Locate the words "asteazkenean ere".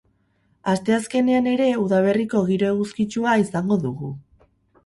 0.71-1.67